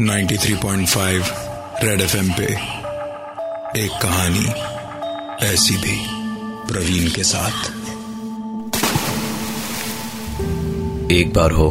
93.5 0.00 1.24
red 1.84 2.00
FM 2.00 2.32
पे 2.32 2.44
एक 3.84 3.90
कहानी 4.02 4.46
ऐसी 5.46 5.76
भी 5.76 6.06
प्रवीण 6.72 7.10
के 7.10 7.24
साथ। 7.24 7.64
एक 11.12 11.32
बार 11.36 11.50
हो 11.50 11.70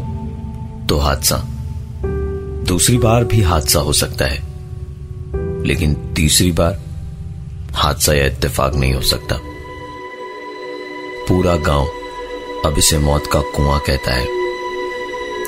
तो 0.89 0.97
हादसा। 0.97 1.43
दूसरी 2.67 2.97
बार 2.97 3.23
भी 3.23 3.41
हादसा 3.41 3.79
हो 3.79 3.93
सकता 3.93 4.25
है। 4.25 4.43
लेकिन 5.65 6.13
तीसरी 6.15 6.51
बार 6.51 6.81
हादसा 7.73 8.13
या 8.13 8.25
इत्तेफाक 8.25 8.75
नहीं 8.75 8.93
हो 8.93 9.01
सकता। 9.01 9.39
पूरा 11.27 11.55
गाँव 11.55 11.87
अब 12.65 12.75
इसे 12.77 12.97
मौत 12.97 13.27
का 13.27 13.39
कुआँ 13.39 13.79
कहता 13.79 14.11
है। 14.11 14.42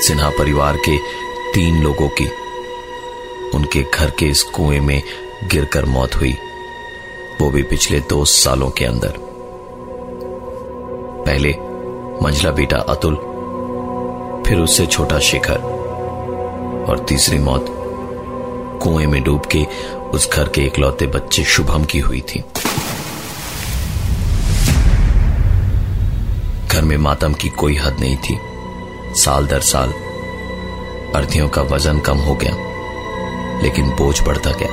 सिन्हा 0.02 0.30
परिवार 0.30 0.76
के 0.76 0.98
तीन 1.52 1.82
लोगों 1.82 2.08
की। 2.08 2.26
उनके 3.54 3.82
घर 3.94 4.10
के 4.10 4.26
इस 4.26 4.42
कुएँ 4.42 4.80
में 4.80 5.02
गिरकर 5.44 5.84
मौत 5.84 6.14
हुई। 6.14 6.32
वो 7.40 7.50
भी 7.50 7.62
पिछले 7.62 8.00
दो 8.00 8.24
सालों 8.24 8.70
के 8.70 8.84
अंदर। 8.84 9.14
पहले 11.26 11.52
मंझला 12.22 12.50
बेटा 12.50 12.76
अतुल, 12.76 13.14
फिर 14.46 14.58
उससे 14.58 14.86
छोटा 14.86 15.18
शेखर 15.18 15.58
और 16.88 17.06
तीसरी 17.08 17.38
मौत 17.38 17.66
कुएँ 18.82 19.06
में 19.06 19.22
डूब 19.22 19.46
के 19.46 19.66
उस 19.96 20.30
घर 20.30 20.48
के 20.48 20.60
इकलौते 20.60 21.06
बच्चे 21.06 21.44
शुभम 21.44 21.84
की 21.84 21.98
हुई 21.98 22.20
थी। 22.20 22.44
घर 26.68 26.82
में 26.82 26.96
मातम 26.96 27.32
की 27.32 27.48
कोई 27.48 27.76
हद 27.76 27.96
नहीं 28.00 28.16
थी। 28.16 28.38
साल 29.16 29.46
दर 29.46 29.60
साल 29.62 29.92
अर्थियों 31.14 31.48
का 31.48 31.62
वज़न 31.64 31.98
कम 32.00 32.18
हो 32.18 32.34
गया, 32.34 32.54
लेकिन 33.62 33.90
बोझ 33.90 34.20
बढ़ता 34.20 34.50
गया। 34.52 34.68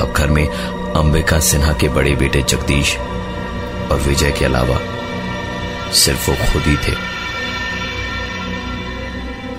अब 0.00 0.12
घर 0.12 0.30
में 0.30 0.46
अंबिका 0.46 1.38
सिन्हा 1.40 1.72
के 1.72 1.88
बड़े 1.88 2.14
बेटे 2.16 2.42
जगदीश 2.42 2.96
और 2.96 4.00
विजय 4.06 4.30
के 4.30 4.44
अलावा 4.44 4.78
सिर्फ़ 5.94 6.30
वो 6.30 6.36
खुद 6.52 6.62
ही 6.62 6.76
थे। 6.76 6.94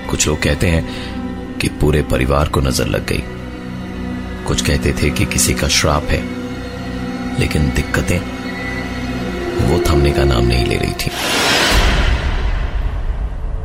कुछ 0.10 0.28
लोग 0.28 0.42
कहते 0.42 0.68
हैं 0.68 1.58
कि 1.60 1.68
पूरे 1.82 2.02
परिवार 2.04 2.50
को 2.50 2.62
नज़र 2.62 2.88
लग 2.88 3.06
गई। 3.06 3.24
कुछ 4.48 4.62
कहते 4.62 4.94
थे 4.94 5.10
कि 5.10 5.26
किसी 5.26 5.54
का 5.54 5.68
श्राप 5.68 6.04
है, 6.04 6.22
लेकिन 7.40 7.70
दिक्कतें 7.72 8.20
वो 9.62 9.82
थमने 9.90 10.12
का 10.12 10.24
नाम 10.24 10.46
नहीं 10.46 10.66
ले 10.66 10.76
रही 10.76 10.94
थी। 10.94 11.12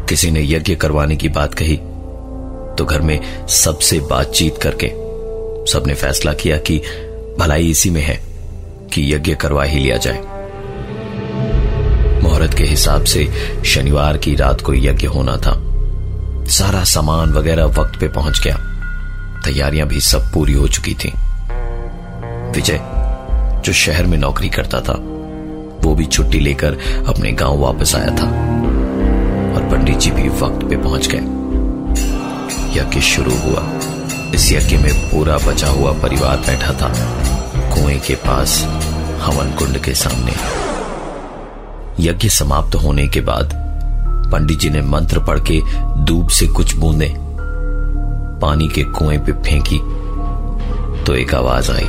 किसी 0.09 0.31
ने 0.31 0.43
यज्ञ 0.43 0.75
करवाने 0.75 1.17
की 1.17 1.29
बात 1.29 1.55
कही 1.55 1.77
तो 2.77 2.85
घर 2.85 3.01
में 3.01 3.47
सबसे 3.49 4.01
बातचीत 4.01 4.59
करके 4.59 4.89
सबने 5.73 5.95
फैसला 5.95 6.33
किया 6.33 6.57
कि 6.57 6.83
भलाई 7.39 7.71
इसी 7.71 7.91
में 7.91 8.03
है 8.03 8.23
कि 8.93 9.15
यज्ञ 9.15 9.35
करवा 9.35 9.65
ही 9.65 9.79
लिया 9.79 9.97
जाए। 9.97 10.19
मुहूर्त 12.23 12.55
के 12.55 12.65
हिसाब 12.65 13.05
से 13.05 13.29
शनिवार 13.65 14.19
की 14.19 14.35
रात 14.35 14.61
को 14.61 14.75
यज्ञ 14.75 15.07
होना 15.07 15.37
था। 15.37 15.63
सारा 16.47 16.85
सामान 16.85 17.33
वगैरह 17.33 17.65
वक्त 17.65 18.01
पे 18.01 18.09
पहुँच 18.09 18.41
गया। 18.45 18.57
तैयारियाँ 19.45 19.89
भी 19.89 20.01
सब 20.01 20.33
पूरी 20.33 20.53
हो 20.53 20.69
चुकी 20.69 20.95
थी। 20.95 21.13
विजय, 22.51 22.81
जो 23.65 23.73
शहर 23.73 24.07
में 24.07 24.19
नौकरी 24.19 24.49
करता 24.49 24.81
था, 24.81 24.93
वो 25.87 25.95
भी 25.95 26.07
छुट्टी 26.07 26.39
लेकर 26.39 26.79
अपने 27.09 27.33
गाँव 27.33 27.59
वापस 27.59 27.95
आया 27.95 28.11
था। 28.11 28.56
भी 29.87 30.29
वक्त 30.29 30.67
पे 30.67 30.77
पहुँच 30.77 31.09
गए। 31.09 31.19
यज्ञ 32.81 33.01
शुरू 33.01 33.31
हुआ। 33.31 33.63
इस 34.35 34.53
यज्ञ 34.53 34.77
में 34.77 35.11
पूरा 35.11 35.37
बचा 35.37 35.69
हुआ 35.69 35.93
परिवार 35.93 36.37
बैठा 36.37 36.73
था। 36.73 36.89
कुएँ 37.75 37.99
के 37.99 38.15
पास, 38.15 38.65
हवन 39.23 39.51
कुंड 39.51 39.79
के 39.79 39.95
सामने। 39.95 40.33
यज्ञ 42.01 42.29
समाप्त 42.29 42.75
होने 42.75 43.09
के 43.09 43.21
बाद, 43.21 43.51
पंडित 44.33 44.59
जी 44.59 44.71
ने 44.71 44.83
मंत्र 44.83 45.19
पढ़ 45.19 45.41
के 45.41 45.63
दूब 46.05 46.29
से 46.29 46.47
कुछ 46.47 46.75
बूंदे, 46.77 47.15
पानी 48.41 48.69
के 48.69 48.85
कुएँ 48.85 49.19
पे 49.19 49.33
फेंकी 49.33 49.79
तो 51.05 51.15
एक 51.15 51.35
आवाज़ 51.35 51.73
आई। 51.73 51.89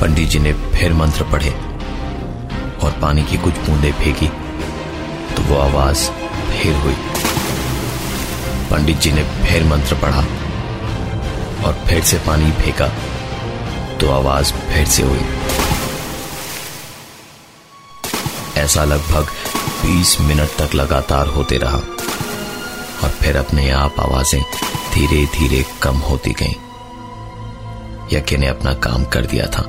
पंडित 0.00 0.28
जी 0.28 0.38
ने 0.38 0.52
फिर 0.52 0.92
मंत्र 0.92 1.22
पढ़े 1.22 1.50
और 2.84 2.90
पानी 3.02 3.22
की 3.22 3.36
कुछ 3.36 3.54
बूंदे 3.54 3.92
फेंकी। 3.92 4.30
वो 5.48 5.56
आवाज़ 5.56 6.10
फिर 6.50 6.76
हुई। 6.76 6.96
पंडित 8.70 8.98
जी 8.98 9.12
ने 9.12 9.22
फिर 9.22 9.64
मंत्र 9.64 9.94
पढ़ा 9.94 10.20
और 11.66 11.84
फिर 11.88 12.02
से 12.02 12.18
पानी 12.18 12.50
फेंका 12.52 12.88
तो 13.98 14.10
आवाज़ 14.10 14.52
फिर 14.52 14.86
से 14.86 15.02
हुई। 15.02 15.20
ऐसा 18.56 18.84
लगभग 18.84 19.28
20 19.84 20.20
मिनट 20.20 20.48
तक 20.48 20.74
लगातार 20.74 21.26
होते 21.26 21.58
रहा 21.58 21.78
और 23.02 23.08
फिर 23.08 23.36
अपने 23.36 23.70
आप 23.70 24.00
आवाज़ें 24.00 24.42
धीरे 24.94 25.24
धीरे 25.26 25.64
कम 25.82 25.96
होती 25.96 26.30
गईं। 26.30 26.54
यज्ञ 28.12 28.36
ने 28.36 28.46
अपना 28.46 28.74
काम 28.74 29.04
कर 29.04 29.26
दिया 29.26 29.46
था। 29.46 29.64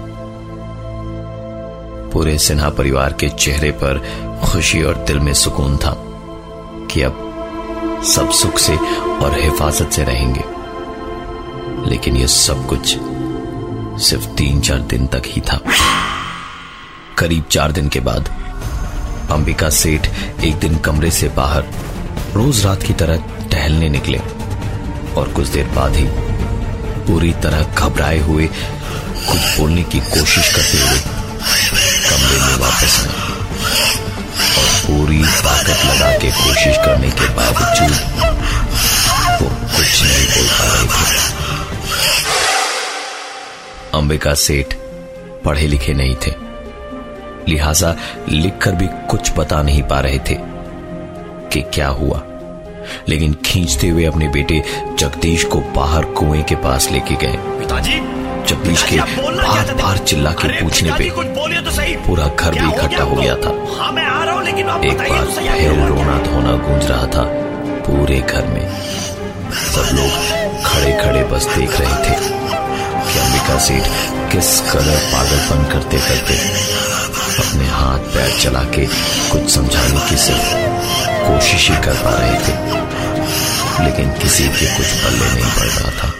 पूरे 2.13 2.38
सिन्हा 2.38 2.69
परिवार 2.69 3.13
के 3.13 3.29
चेहरे 3.29 3.72
पर 3.72 3.97
खुशी 4.44 4.81
और 4.81 4.95
दिल 4.97 5.19
में 5.19 5.33
सुकून 5.33 5.77
था 5.77 5.94
कि 6.91 7.01
अब 7.01 7.25
सब 8.05 8.31
सुख 8.31 8.59
से 8.59 8.75
और 9.05 9.39
हिफाजत 9.39 9.89
से 9.91 10.03
रहेंगे। 10.03 10.44
लेकिन 11.89 12.17
यह 12.17 12.27
सब 12.27 12.67
कुछ 12.67 12.97
सिर्फ़ 14.03 14.25
तीन 14.27 14.61
चार 14.61 14.79
दिन 14.79 15.07
तक 15.07 15.23
ही 15.25 15.41
था। 15.41 15.59
करीब 17.17 17.44
चार 17.51 17.72
दिन 17.72 17.89
के 17.89 18.00
बाद 18.00 18.29
अंबिका 19.31 19.69
सेठ 19.69 20.07
एक 20.44 20.56
दिन 20.56 20.77
कमरे 20.77 21.11
से 21.11 21.27
बाहर 21.29 21.66
रोज 22.33 22.66
रात 22.66 22.83
की 22.83 22.94
तरह 22.94 23.17
टहलने 23.51 23.89
निकले 23.89 24.17
और 25.17 25.31
कुछ 25.35 25.47
देर 25.47 25.67
बाद 25.67 25.95
ही 25.95 26.07
पूरी 27.07 27.33
तरह 27.33 27.63
घबराए 27.63 28.19
हुए 28.19 28.47
कुछ 29.27 29.59
बोलने 29.59 29.83
की 29.83 30.00
कोशिश 30.00 30.53
करते 30.53 30.77
हुए 30.77 31.00
कमरे 32.09 32.39
में 32.41 32.56
वापस 32.57 33.00
आए। 33.00 33.28
पूरी 34.89 35.23
ताकत 35.23 35.85
लगा 35.85 36.11
के 36.17 36.31
कोशिश 36.31 36.77
करने 36.77 37.09
के 37.09 37.27
बावजूद 37.33 37.91
वो 39.41 39.50
कुछ 39.50 40.03
नहीं 40.03 40.25
बोल 40.27 40.47
पा 40.47 40.67
रहे 40.73 40.88
थे 40.88 41.17
अंबिका 43.94 44.33
सेठ 44.33 44.73
पढ़े 45.45 45.67
लिखे 45.67 45.94
नहीं 45.94 46.16
थे। 46.16 46.31
लिहाजा 47.47 47.95
लिखकर 48.29 48.72
भी 48.72 48.88
कुछ 49.09 49.31
बता 49.38 49.61
नहीं 49.61 49.83
पा 49.83 50.00
रहे 50.00 50.19
थे 50.19 50.35
कि 51.53 51.61
क्या 51.73 51.88
हुआ। 51.88 52.21
लेकिन 53.09 53.33
खींचते 53.45 53.88
हुए 53.88 54.06
अपने 54.06 54.27
बेटे 54.27 54.61
जगदीश 55.00 55.44
को 55.44 55.59
बाहर 55.59 56.06
कुएँ 56.06 56.44
के 56.44 56.56
पास 56.56 56.89
लेके 56.91 57.16
गए। 57.16 57.59
जगदीश 57.81 58.84
के 58.84 58.97
बार 58.97 59.73
बार 59.81 59.97
चिल्ला 59.97 60.31
के 60.31 60.47
पूछने 60.62 60.91
पे 60.91 61.09
पूरा 62.07 62.28
घर 62.28 62.51
भी 62.51 62.67
इकट्ठा 62.69 63.03
हो 63.03 63.16
गया 63.16 63.35
था। 63.35 63.51
रहा 64.66 64.75
हूँ 64.75 64.85
एक 64.85 64.97
बार 64.97 65.25
तो 65.25 65.41
फिर 65.41 65.72
रोना 65.88 66.18
धोना 66.23 66.53
गूंज 66.66 66.85
रहा 66.85 67.06
था 67.16 67.23
पूरे 67.88 68.19
घर 68.19 68.47
में। 68.47 68.68
सब 69.73 69.95
लोग 69.95 70.63
खड़े 70.66 70.91
खड़े 71.03 71.23
बस 71.23 71.45
देख 71.56 71.79
रहे 71.79 71.95
थे 72.06 72.16
कि 72.19 73.19
अंबिका 73.19 73.57
सेठ 73.59 73.88
किस 74.31 74.59
कदर 74.72 75.00
पागलपन 75.13 75.63
करते 75.72 75.97
करते 75.97 76.38
अपने 77.44 77.68
हाथ 77.69 78.13
पैर 78.16 78.39
चला 78.39 78.63
के 78.75 78.85
कुछ 79.31 79.50
समझाने 79.56 80.09
की 80.09 80.18
सिर्फ़ 80.18 80.53
कोशिश 81.28 81.69
ही 81.69 81.75
कर 81.85 82.03
पा 82.06 82.18
रहे 82.19 82.38
थे 82.45 82.53
लेकिन 83.85 84.09
किसी 84.21 84.48
के 84.48 84.75
कुछ 84.77 84.89
पल्ले 85.04 85.33
नहीं 85.33 85.51
पड़ 85.59 85.68
रहा 85.68 85.92
था। 86.00 86.19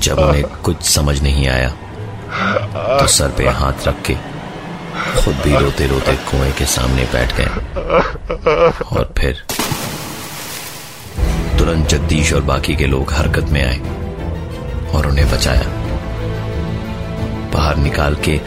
जब 0.00 0.18
उन्हें 0.18 0.44
कुछ 0.64 0.82
समझ 0.84 1.20
नहीं 1.22 1.46
आया 1.48 1.68
तो 2.98 3.06
सर 3.06 3.30
पे 3.38 3.48
हाथ 3.58 3.86
रख 3.88 4.02
के 4.06 4.14
खुद 5.16 5.34
भी 5.44 5.56
रोते 5.56 5.86
रोते 5.86 6.14
कुएँ 6.30 6.52
के 6.58 6.66
सामने 6.66 7.04
बैठ 7.12 7.32
गए। 7.36 7.48
और 8.96 9.12
फिर 9.18 9.42
तुरंत 11.58 11.88
जगदीश 11.88 12.32
और 12.32 12.42
बाकी 12.42 12.76
के 12.76 12.86
लोग 12.86 13.12
हरकत 13.12 13.50
में 13.52 13.62
आए 13.62 13.78
और 14.92 15.06
उन्हें 15.06 15.30
बचाया। 15.30 15.66
बाहर 17.52 17.76
निकाल 17.76 18.14
के 18.24 18.40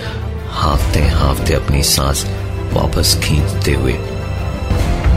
हाफते 0.54 1.01
हाफते 1.10 1.54
अपनी 1.54 1.83
सांस 1.83 2.25
वापस 2.74 3.19
खींचते 3.24 3.74
हुए 3.74 3.94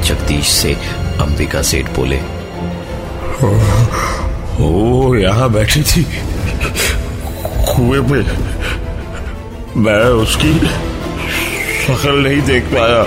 जगदीश 0.07 0.49
से 0.51 0.75
अंबिका 1.21 1.63
सेठ 1.63 1.91
बोले 1.97 2.21
वो 4.61 5.15
यहाँ 5.17 5.51
बैठी 5.53 5.83
थी। 5.83 6.03
कुएँ 7.69 8.03
पे। 8.03 8.21
मैं 9.81 10.05
उसकी 10.23 10.53
शक्ल 11.83 12.15
नहीं 12.19 12.43
देख 12.43 12.65
पाया। 12.65 13.03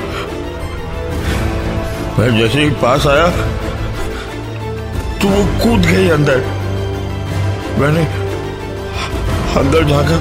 मैं 2.20 2.38
जैसे 2.38 2.62
ही 2.62 2.70
पास 2.70 3.08
आया 3.08 3.28
तो 5.20 5.28
वो 5.28 5.44
कूद 5.64 5.86
गई 5.86 6.08
अंदर। 6.10 6.38
मैंने 7.80 8.06
अंदर 9.60 9.84
झांका 9.84 10.18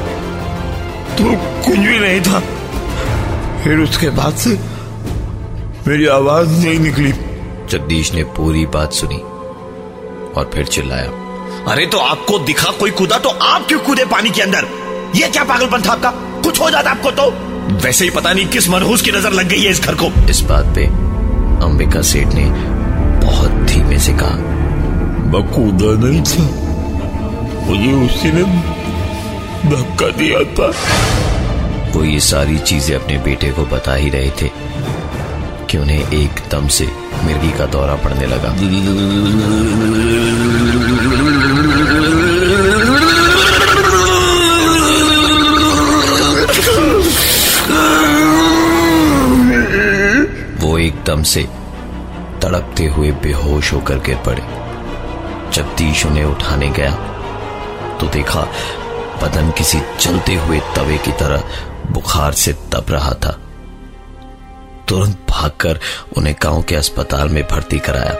तो 1.16 1.24
कुछ 1.66 1.78
भी 1.78 1.98
नहीं 1.98 2.20
था। 2.20 2.40
फिर 3.64 3.78
उसके 3.78 4.10
बाद 4.10 4.34
से 4.34 4.58
मेरी 5.88 6.06
आवाज़ 6.06 6.48
नहीं 6.48 6.78
निकली। 6.78 7.12
जगदीश 7.70 8.12
ने 8.12 8.24
पूरी 8.36 8.66
बात 8.66 8.92
सुनी। 8.92 9.22
और 10.36 10.50
फिर 10.54 10.66
चिल्लाया 10.66 11.10
अरे 11.72 11.86
तो 11.86 11.98
आपको 11.98 12.38
दिखा 12.38 12.70
कोई 12.70 12.90
कूदा 12.90 13.18
तो 13.18 13.28
आप 13.28 13.66
क्यों 13.68 13.78
कूदे 13.80 14.04
पानी 14.04 14.30
के 14.30 14.42
अंदर? 14.42 14.66
ये 15.16 15.28
क्या 15.28 15.44
पागलपन 15.44 15.82
था 15.82 15.92
आपका? 15.92 16.10
कुछ 16.42 16.60
हो 16.60 16.70
जाता 16.70 16.90
आपको 16.90 17.10
तो? 17.10 17.30
वैसे 17.84 18.04
ही 18.04 18.10
पता 18.10 18.32
नहीं 18.32 18.46
किस 18.46 18.68
मनहूस 18.68 19.02
की 19.02 19.12
नज़र 19.12 19.32
लग 19.32 19.48
गई 19.48 19.60
है 19.60 19.70
इस 19.70 19.80
घर 19.80 19.94
को। 19.94 20.10
इस 20.30 20.40
बात 20.40 20.74
पे 20.74 20.86
अंबिका 21.64 22.02
सेठ 22.02 22.34
ने 22.34 22.44
बहुत 23.26 23.50
धीमे 23.70 23.98
से 23.98 24.12
कहा 24.12 24.36
मैं 25.30 25.42
कूदा 25.52 25.92
नहीं 26.04 26.22
था। 26.22 26.42
मुझे 27.66 27.92
उसी 28.04 28.32
ने 28.32 28.42
धक्का 29.70 30.08
दिया 30.18 30.42
था। 30.54 30.72
वो 31.92 32.04
ये 32.04 32.20
सारी 32.20 32.58
चीज़ें 32.58 32.94
अपने 32.96 33.18
बेटे 33.18 33.50
को 33.50 33.64
बता 33.66 33.94
ही 33.94 34.10
रहे 34.10 34.30
थे 34.42 34.50
कि 35.70 35.78
उन्हें 35.78 36.12
एकदम 36.12 36.68
से 36.68 36.86
मिर्गी 37.24 37.50
का 37.50 37.66
दौरा 37.66 37.94
पड़ने 37.96 38.26
लगा। 38.26 38.50
वो 50.60 50.78
एकदम 50.78 51.22
से 51.22 51.42
तड़पते 52.42 52.86
हुए 52.86 53.10
बेहोश 53.22 53.72
होकर 53.72 53.98
गिर 54.06 54.16
पड़े। 54.26 54.42
जगदीश 55.52 56.04
उन्हें 56.06 56.24
उठाने 56.24 56.68
गया 56.70 56.90
तो 58.00 58.06
देखा 58.08 58.40
बदन 59.22 59.50
किसी 59.50 59.80
चलते 60.00 60.34
हुए 60.36 60.60
तवे 60.76 60.98
की 60.98 61.12
तरह 61.12 61.42
बुखार 61.90 62.32
से 62.34 62.52
तप 62.72 62.90
रहा 62.90 63.12
था। 63.24 63.38
तुरंत 64.88 65.26
भागकर 65.30 65.80
उन्हें 66.16 66.34
गाँव 66.42 66.62
के 66.62 66.74
अस्पताल 66.74 67.28
में 67.28 67.42
भर्ती 67.42 67.78
कराया। 67.78 68.16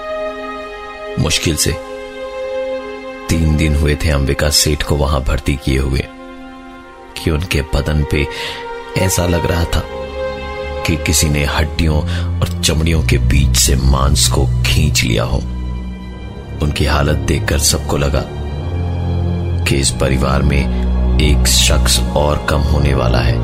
मुश्किल 1.19 1.57
से 1.57 1.73
तीन 3.29 3.57
दिन 3.57 3.77
हुए 3.77 3.95
थे 3.95 4.11
अंबिका 4.11 4.51
सेठ 4.51 4.83
को 4.83 4.95
वहाँ 4.95 5.21
भर्ती 5.21 5.57
किए 5.57 5.79
हुए, 5.79 6.05
कि 7.17 7.31
उनके 7.31 7.63
बदन 7.63 8.05
पे 8.11 8.27
ऐसा 8.99 9.27
लग 9.27 9.47
रहा 9.47 9.65
था 9.65 9.83
कि 10.87 10.97
किसी 10.97 11.29
ने 11.29 11.45
हड्डियों 11.45 11.99
और 12.41 12.63
चमड़ियों 12.63 13.03
के 13.03 13.19
बीच 13.19 13.57
से 13.57 13.77
मांस 13.77 14.29
को 14.29 14.47
खींच 14.47 15.03
लिया 15.03 15.25
हो। 15.25 15.39
उनकी 16.63 16.85
हालत 16.85 17.17
देखकर 17.19 17.59
सबको 17.59 17.97
लगा 17.97 18.25
कि 19.65 19.77
इस 19.77 19.91
परिवार 19.91 20.43
में 20.43 20.85
एक 21.21 21.47
शख्स 21.47 22.01
और 22.01 22.47
कम 22.51 22.59
होने 22.59 22.95
वाला 22.95 23.19
है। 23.19 23.37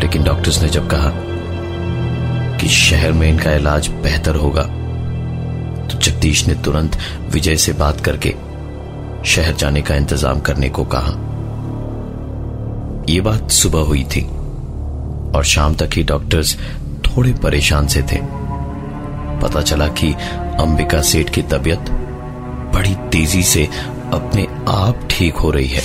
लेकिन 0.00 0.24
डॉक्टर्स 0.24 0.62
ने 0.62 0.68
जब 0.68 0.90
कहा 0.90 1.10
कि 2.68 2.74
शहर 2.74 3.12
में 3.12 3.28
इनका 3.28 3.52
इलाज 3.52 3.86
बेहतर 4.02 4.36
होगा। 4.36 4.62
तो 5.88 5.98
जगदीश 5.98 6.46
ने 6.48 6.54
तुरंत 6.54 6.96
विजय 7.32 7.56
से 7.56 7.72
बात 7.72 8.00
करके 8.00 8.30
शहर 9.24 9.54
जाने 9.54 9.82
का 9.82 9.94
इंतज़ाम 9.94 10.40
करने 10.40 10.68
को 10.68 10.84
कहा। 10.84 11.12
यह 13.08 13.22
बात 13.22 13.50
सुबह 13.50 13.86
हुई 13.88 14.02
थी 14.04 14.22
और 15.32 15.44
शाम 15.44 15.74
तक 15.74 15.96
ही 15.96 16.02
डॉक्टर्स 16.02 16.54
थोड़े 17.06 17.32
परेशान 17.42 17.86
से 17.86 18.02
थे। 18.02 18.18
पता 19.42 19.62
चला 19.62 19.88
कि 19.94 20.12
अंबिका 20.60 21.00
सेठ 21.02 21.30
की 21.30 21.42
तबीयत 21.52 21.90
बड़ी 22.74 22.94
तेज़ी 23.12 23.42
से 23.44 23.64
अपने 24.12 24.46
आप 24.68 25.08
ठीक 25.10 25.36
हो 25.36 25.50
रही 25.50 25.68
है। 25.68 25.82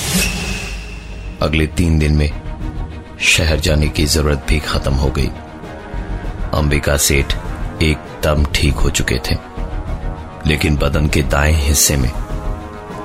अगले 1.41 1.67
तीन 1.77 1.97
दिन 1.99 2.17
में 2.17 2.29
शहर 3.29 3.59
जाने 3.59 3.87
की 3.87 4.05
ज़रूरत 4.07 4.45
भी 4.49 4.59
खत्म 4.59 4.93
हो 4.93 5.09
गई। 5.09 5.29
अंबिका 6.53 6.95
सेठ 6.97 7.33
एकदम 7.83 8.45
ठीक 8.55 8.75
हो 8.75 8.89
चुके 8.89 9.17
थे। 9.27 9.35
लेकिन 10.47 10.75
बदन 10.77 11.07
के 11.07 11.21
दाएँ 11.29 11.53
हिस्से 11.55 11.97
में 11.97 12.11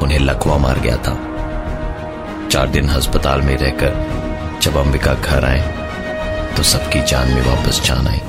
उन्हें 0.02 0.18
लकवा 0.18 0.56
मार 0.58 0.78
गया 0.78 0.96
था। 0.96 1.14
चार 2.48 2.68
दिन 2.68 2.88
अस्पताल 2.88 3.42
में 3.42 3.56
रहकर 3.56 4.60
जब 4.62 4.76
अंबिका 4.76 5.14
घर 5.14 5.44
आए 5.44 5.60
तो 6.56 6.62
सबकी 6.62 7.00
जान 7.02 7.32
में 7.32 7.42
वापस 7.42 7.80
जान 7.84 8.06
आई। 8.06 8.20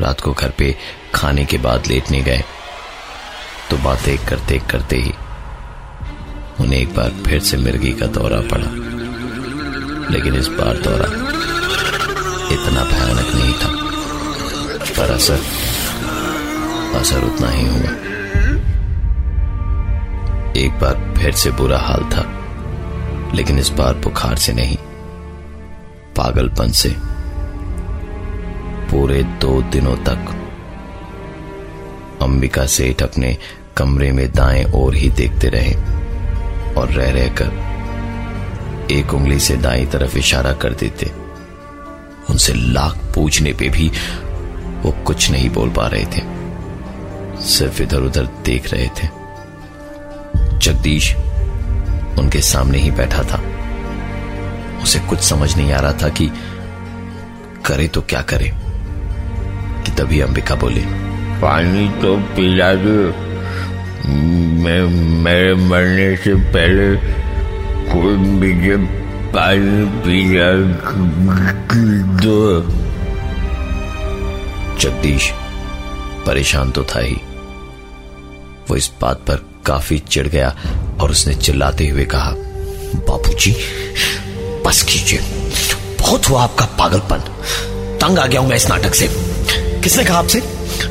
रात 0.00 0.20
को 0.20 0.32
घर 0.32 0.50
पे 0.50 0.74
खाने 1.14 1.44
के 1.44 1.58
बाद 1.58 1.86
लेटने 1.86 2.20
गए 2.22 2.42
तो 3.70 3.76
बातें 3.84 4.16
करते 4.26 4.58
करते 4.70 4.96
ही 4.96 5.12
उन्हें 6.60 6.80
एक 6.80 6.94
बार 6.94 7.10
फिर 7.26 7.40
से 7.40 7.56
मिर्गी 7.56 7.92
का 7.92 8.06
दौरा 8.08 8.40
पड़ा। 8.52 8.68
लेकिन 10.10 10.34
इस 10.34 10.48
बार 10.50 10.76
दौरा 10.78 11.06
इतना 12.66 12.84
भयानक 12.84 13.34
नहीं 13.34 13.52
था। 13.52 13.68
पर 14.96 15.10
असर 15.10 15.40
असर 16.98 17.24
उतना 17.24 17.50
ही 17.50 17.66
हुआ। 17.66 17.90
एक 20.56 20.78
बार 20.80 21.14
फिर 21.18 21.32
से 21.32 21.50
बुरा 21.50 21.78
हाल 21.78 22.04
था, 22.04 22.22
लेकिन 23.34 23.58
इस 23.58 23.68
बार 23.68 23.94
बुखार 23.94 24.36
से 24.36 24.52
नहीं, 24.52 24.76
पागलपन 26.16 26.70
से। 26.70 26.94
पूरे 28.90 29.22
दो 29.22 29.60
दिनों 29.62 29.96
तक 29.96 30.32
अंबिका 32.22 32.66
सेठ 32.66 33.02
अपने 33.02 33.36
कमरे 33.76 34.10
में 34.12 34.32
दाएँ 34.32 34.64
ओर 34.74 34.94
ही 34.94 35.10
देखते 35.10 35.48
रहे 35.48 35.74
और 36.74 36.88
रह 36.88 37.10
रहकर 37.10 37.48
एक 38.90 39.14
उंगली 39.14 39.38
से 39.40 39.56
दाई 39.56 39.86
तरफ़ 39.86 40.16
इशारा 40.18 40.52
कर 40.52 40.72
देते। 40.72 41.25
उनसे 42.30 42.52
लाख 42.54 42.96
पूछने 43.14 43.52
पे 43.52 43.68
भी 43.68 43.92
वो 44.82 44.90
कुछ 44.90 45.30
नहीं 45.30 45.50
बोल 45.50 45.70
पा 45.70 45.86
रहे 45.86 46.04
थे। 46.04 46.36
सिर्फ़ 47.42 47.82
इधर 47.82 48.00
उधर 48.00 48.28
देख 48.44 48.74
रहे 48.74 48.86
थे। 48.86 49.08
जगदीश 50.58 51.14
उनके 52.18 52.40
सामने 52.40 52.78
ही 52.78 52.90
बैठा 52.90 53.22
था। 53.22 53.42
उसे 54.82 54.98
कुछ 54.98 55.18
समझ 55.18 55.56
नहीं 55.56 55.72
आ 55.72 55.80
रहा 55.80 55.92
था 55.92 56.08
कि 56.08 56.30
करे 57.66 57.88
तो 57.88 58.02
क्या 58.02 58.22
करे। 58.22 58.52
कि 59.84 59.92
तभी 59.92 60.20
अंबिका 60.20 60.54
बोली, 60.54 60.82
पानी 61.42 61.88
तो 61.88 62.16
पिला 62.16 62.74
दो। 62.74 63.26
मैं 64.64 64.86
मेरे 65.22 65.54
मरने 65.54 66.16
से 66.16 66.34
पहले 66.34 66.96
कोई 67.92 68.16
मुझे 68.16 69.05
दो। 72.22 72.60
जगदीश, 74.78 75.30
परेशान 76.26 76.70
तो 76.70 76.84
था 76.84 77.00
ही। 77.00 77.16
वो 78.70 78.76
इस 78.76 78.90
बात 79.00 79.16
पर 79.16 79.36
काफ़ी 79.66 79.98
चिढ़ 79.98 80.26
गया 80.26 80.56
और 81.00 81.10
उसने 81.10 81.34
चिल्लाते 81.34 81.88
हुए 81.88 82.04
कहा 82.04 82.30
बाबूजी 83.08 83.56
बस 84.66 84.82
कीजिए। 84.82 85.18
बहुत 86.00 86.28
हुआ 86.28 86.42
आपका 86.42 86.64
पागलपन। 86.64 87.18
तंग 87.98 88.18
आ 88.18 88.26
गया 88.26 88.40
हूँ 88.40 88.48
मैं 88.48 88.56
इस 88.56 88.68
नाटक 88.68 88.94
से। 88.94 89.08
किसने 89.82 90.04
कहा 90.04 90.18
आपसे? 90.18 90.42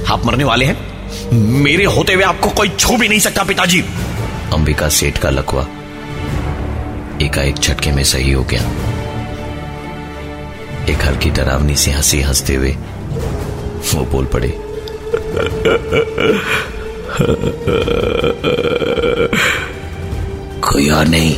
आप 0.07 0.25
मरने 0.25 0.43
वाले 0.43 0.65
हैं। 0.65 0.95
मेरे 1.33 1.85
होते 1.85 2.13
हुए 2.13 2.23
आपको 2.23 2.49
कोई 2.49 2.69
छू 2.69 2.97
भी 2.97 3.07
नहीं 3.09 3.19
सकता, 3.19 3.43
पिताजी। 3.43 3.81
अंबिका 4.53 4.89
सेठ 4.89 5.17
का 5.17 5.29
लकवा 5.29 5.67
एकाएक 7.35 7.55
झटके 7.55 7.91
में 7.91 8.03
सही 8.03 8.31
हो 8.31 8.43
गया। 8.43 8.61
एक 10.89 11.01
हल्की 11.03 11.29
डरावनी 11.29 11.75
सी 11.75 11.91
हँसी 11.91 12.19
हँसते 12.21 12.55
हुए 12.55 12.71
वो 13.93 14.03
बोल 14.05 14.25
पड़े। 14.25 14.49
कोई 20.61 20.89
और 20.89 21.05
नहीं, 21.05 21.35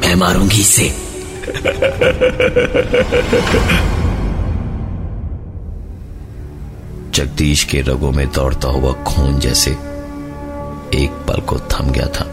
मैं 0.00 0.14
मारूँगी 0.14 0.60
इसे। 0.60 0.88
जगदीश 7.10 7.64
के 7.64 7.80
रगों 7.80 8.12
में 8.12 8.26
दौड़ता 8.32 8.68
हुआ 8.68 8.92
खून 9.04 9.38
जैसे 9.40 9.70
एक 11.02 11.24
पल 11.28 11.40
को 11.40 11.58
थम 11.72 11.92
गया 11.92 12.06
था। 12.06 12.30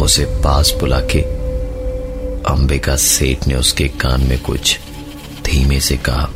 उसे 0.00 0.24
पास 0.24 0.74
बुला 0.80 1.00
के 1.00 1.20
अंबिका 2.50 2.96
सेठ 2.96 3.46
ने 3.46 3.54
उसके 3.54 3.88
कान 3.88 4.20
में 4.20 4.42
कुछ 4.42 4.78
धीमे 5.44 5.80
से 5.80 5.96
कहा, 5.96 6.28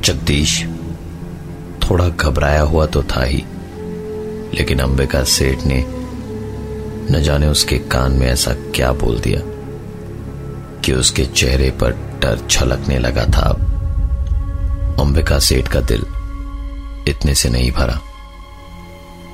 जगदीश, 0.00 0.64
थोड़ा 1.82 2.08
घबराया 2.08 2.62
हुआ 2.62 2.86
तो 2.86 3.02
था 3.02 3.22
ही, 3.24 3.44
लेकिन 4.54 4.78
अंबिका 4.78 5.24
सेठ 5.24 5.58
ने 5.66 5.84
न 7.10 7.22
जाने 7.22 7.46
उसके 7.46 7.78
कान 7.78 8.12
में 8.12 8.26
ऐसा 8.26 8.54
क्या 8.74 8.92
बोल 8.92 9.18
दिया 9.18 9.40
कि 10.80 10.92
उसके 10.92 11.24
चेहरे 11.24 11.70
पर 11.70 11.90
डर 12.22 12.46
छलकने 12.50 12.98
लगा 12.98 13.24
था। 13.24 13.48
अंबिका 15.00 15.38
सेठ 15.38 15.68
का 15.68 15.80
दिल 15.80 16.04
इतने 17.08 17.34
से 17.34 17.48
नहीं 17.50 17.72
भरा। 17.72 18.00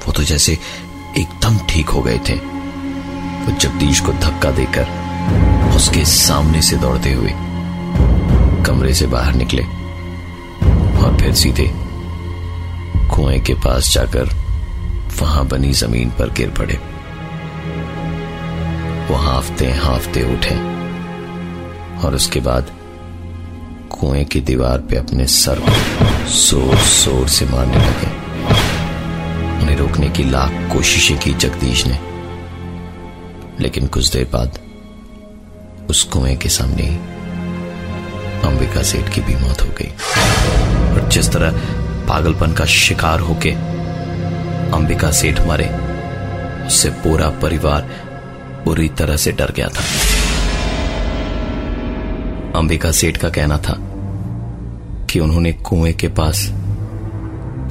वो 0.06 0.12
तो 0.12 0.22
जैसे 0.22 0.52
एकदम 1.18 1.58
ठीक 1.68 1.88
हो 1.88 2.02
गए 2.02 2.18
थे। 2.18 2.34
वो 3.40 3.56
जगदीश 3.58 4.00
को 4.00 4.12
धक्का 4.12 4.50
देकर 4.50 4.88
उसके 5.76 6.04
सामने 6.04 6.62
से 6.62 6.76
दौड़ते 6.76 7.12
हुए 7.12 7.30
कमरे 8.64 8.94
से 8.94 9.06
बाहर 9.06 9.34
निकले 9.34 9.62
और 11.02 11.16
फिर 11.20 11.34
सीधे 11.34 11.70
कुएँ 13.08 13.38
के 13.40 13.54
पास 13.54 13.92
जाकर 13.92 14.34
वहाँ 15.20 15.46
बनी 15.46 15.72
ज़मीन 15.72 16.10
पर 16.10 16.30
गिर 16.30 16.50
पड़े। 16.50 16.74
वो 19.06 19.16
हाफते 19.16 19.70
हाफते 19.72 20.22
उठे 20.34 20.54
और 21.98 22.14
उसके 22.14 22.40
बाद 22.40 22.79
कुएँ 24.00 24.24
की 24.24 24.40
दीवार 24.40 24.78
पे 24.80 24.96
अपने 24.96 25.26
सर 25.26 25.58
को 25.58 25.72
ज़ोर 26.26 26.76
ज़ोर 26.76 27.28
से 27.28 27.44
मारने 27.46 27.78
लगे। 27.78 28.06
उन्हें 29.62 29.76
रोकने 29.76 30.08
की 30.08 30.24
लाख 30.24 30.52
कोशिशें 30.72 31.18
की 31.18 31.32
जगदीश 31.34 31.86
ने। 31.86 31.98
लेकिन 33.60 33.86
कुछ 33.86 34.12
देर 34.12 34.28
बाद 34.32 34.58
उस 35.90 36.02
कुएँ 36.04 36.36
के 36.36 36.48
सामने 36.48 36.86
अंबिका 38.44 38.82
सेठ 38.82 39.12
की 39.14 39.20
भी 39.20 39.34
मौत 39.34 39.60
हो 39.60 39.68
गई। 39.78 39.90
और 40.92 41.08
जिस 41.08 41.30
तरह 41.32 41.60
पागलपन 42.08 42.52
का 42.52 42.64
शिकार 42.64 43.20
होके 43.20 43.50
अंबिका 44.74 45.10
सेठ 45.10 45.40
मरे, 45.40 45.68
उससे 46.66 46.90
पूरा 47.04 47.28
परिवार 47.42 47.90
बुरी 48.64 48.88
तरह 48.88 49.16
से 49.16 49.32
डर 49.32 49.52
गया 49.52 49.68
था। 49.68 49.84
अंबिका 52.58 52.90
सेठ 52.92 53.16
का 53.16 53.28
कहना 53.28 53.58
था 53.58 53.89
कि 55.10 55.20
उन्होंने 55.20 55.52
कुएँ 55.52 55.92
के 55.92 56.08
पास 56.08 56.52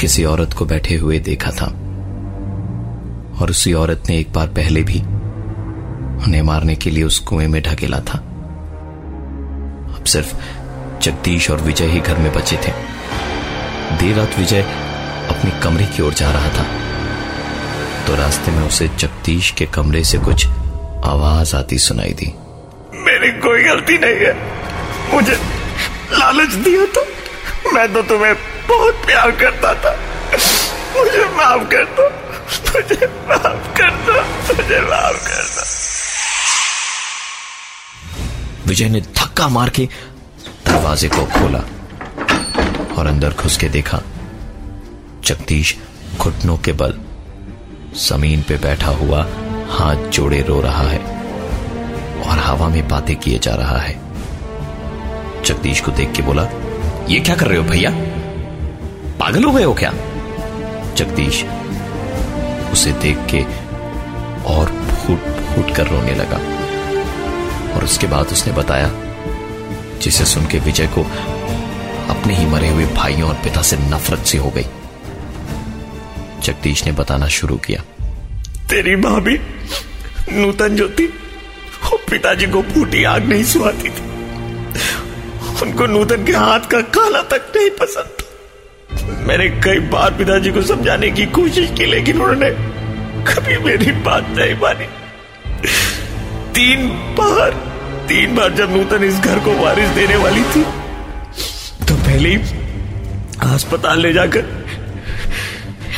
किसी 0.01 0.23
औरत 0.23 0.53
को 0.53 0.65
बैठे 0.65 0.95
हुए 0.95 1.19
देखा 1.19 1.51
था। 1.51 1.65
और 3.41 3.49
उसी 3.49 3.73
औरत 3.73 4.03
ने 4.09 4.19
एक 4.19 4.33
बार 4.33 4.47
पहले 4.47 4.83
भी 4.83 4.99
उन्हें 6.25 6.41
मारने 6.41 6.75
के 6.75 6.89
लिए 6.89 7.03
उस 7.03 7.19
कुएँ 7.19 7.47
में 7.47 7.61
ढकेला 7.63 7.99
था। 7.99 8.17
अब 9.97 10.03
सिर्फ़ 10.07 10.35
जगदीश 11.01 11.51
और 11.51 11.61
विजय 11.61 11.85
ही 11.85 11.99
घर 11.99 12.17
में 12.17 12.33
बचे 12.33 12.55
थे। 12.55 12.71
देर 13.97 14.15
रात 14.15 14.39
विजय 14.39 14.61
अपने 15.29 15.51
कमरे 15.63 15.85
की 15.85 16.03
ओर 16.03 16.13
जा 16.13 16.31
रहा 16.31 16.49
था। 16.49 16.63
तो 18.07 18.15
रास्ते 18.15 18.51
में 18.51 18.67
उसे 18.67 18.87
जगदीश 18.87 19.51
के 19.51 19.65
कमरे 19.65 20.03
से 20.03 20.17
कुछ 20.17 20.47
आवाज़ 21.05 21.55
आती 21.55 21.77
सुनाई 21.77 22.13
दी। 22.13 22.33
मेरी 22.93 23.31
कोई 23.31 23.63
गलती 23.63 23.97
नहीं 23.97 24.15
है। 24.15 24.33
मुझे 25.15 25.33
लालच 26.13 26.53
दिया 26.53 26.85
तो 26.85 27.18
मैं 27.73 27.93
तो 27.93 28.01
तुम्हें 28.01 28.35
बहुत 28.67 29.05
प्यार 29.05 29.31
करता 29.31 29.73
था। 29.73 29.91
मुझे 30.97 31.25
माफ़ 31.25 31.63
कर 31.69 31.83
दो। 31.97 32.09
मुझे 32.69 33.07
माफ़ 33.29 33.77
कर 33.77 33.89
दो। 33.89 34.13
मुझे 34.53 34.79
माफ़ 34.81 35.27
कर 35.27 35.43
दो। 35.43 35.67
विजय 38.69 38.89
ने 38.89 39.01
धक्का 39.01 39.47
मार 39.47 39.69
के 39.69 39.85
दरवाजे 40.65 41.09
को 41.09 41.25
खोला 41.25 41.59
और 42.95 43.07
अंदर 43.07 43.33
घुस 43.33 43.57
के 43.57 43.69
देखा, 43.69 44.01
जगदीश 45.23 45.75
घुटनों 46.17 46.57
के 46.57 46.71
बल 46.71 46.99
ज़मीन 47.95 48.41
पे 48.41 48.55
बैठा 48.57 48.91
हुआ 48.91 49.21
हाथ 49.69 50.09
जोड़े 50.09 50.41
रो 50.41 50.61
रहा 50.61 50.83
है 50.83 50.99
और 52.21 52.37
हवा 52.39 52.67
में 52.67 52.87
बातें 52.87 53.15
किए 53.15 53.39
जा 53.39 53.55
रहा 53.55 53.77
है। 53.77 53.93
जगदीश 55.43 55.81
को 55.81 55.91
देख 55.91 56.11
के 56.11 56.21
बोला 56.21 56.43
ये 57.09 57.19
क्या 57.19 57.35
कर 57.35 57.47
रहे 57.47 57.57
हो 57.57 57.63
भैया? 57.63 57.89
पागल 59.19 59.43
हो 59.43 59.51
गए 59.51 59.63
हो 59.63 59.73
क्या? 59.73 59.93
जगदीश, 60.95 61.43
उसे 62.71 62.91
देख 62.91 63.17
के 63.17 63.43
और 64.43 64.65
फूट 64.67 65.19
फूट 65.19 65.75
कर 65.75 65.87
रोने 65.87 66.15
लगा। 66.15 66.37
और 67.73 67.83
उसके 67.83 68.07
बाद 68.07 68.25
उसने 68.25 68.53
बताया, 68.53 68.91
जिसे 70.01 70.25
सुन 70.25 70.45
के 70.45 70.59
विजय 70.59 70.87
को 70.87 71.03
अपने 72.09 72.35
ही 72.35 72.45
मरे 72.45 72.69
हुए 72.69 72.85
भाइयों 72.85 73.29
और 73.29 73.35
पिता 73.35 73.61
से 73.61 73.77
नफरत 73.77 74.19
सी 74.19 74.37
हो 74.37 74.49
गई। 74.49 74.65
जगदीश 76.43 76.85
ने 76.85 76.91
बताना 76.91 77.27
शुरू 77.27 77.57
किया। 77.57 77.81
तेरी 78.69 78.95
भाभी 78.95 79.39
नूतन 80.33 80.75
ज्योति 80.75 81.13
पिताजी 82.11 82.45
को 82.45 82.61
फूटी 82.61 83.03
आग 83.03 83.25
नहीं 83.25 83.43
सुहाती 83.43 83.89
थी। 83.89 84.08
उनको 85.61 85.85
नूतन 85.87 86.23
के 86.25 86.33
हाथ 86.33 86.67
का 86.71 86.81
काला 86.95 87.21
तक 87.31 87.51
नहीं 87.55 87.69
पसंद 87.79 89.27
मैंने 89.27 89.47
कई 89.63 89.79
बार 89.89 90.13
पिताजी 90.13 90.51
को 90.51 90.61
समझाने 90.61 91.09
की 91.11 91.25
कोशिश 91.27 91.69
की, 91.77 91.85
लेकिन 91.85 92.21
उन्होंने 92.21 92.49
कभी 93.25 93.57
मेरी 93.65 93.91
बात 94.01 94.29
नहीं 94.37 94.55
मानी। 94.55 94.85
तीन 96.55 96.87
बार 97.17 97.51
तीन 98.09 98.35
बार 98.35 98.53
जब 98.53 98.75
नूतन 98.75 99.03
इस 99.03 99.19
घर 99.19 99.39
को 99.39 99.51
वारिस 99.55 99.89
देने 99.89 100.15
वाली 100.15 100.43
थी 100.53 100.63
तो 101.85 101.95
पहले 101.97 102.35
अस्पताल 103.45 103.99
ले 104.01 104.13
जाकर 104.13 104.43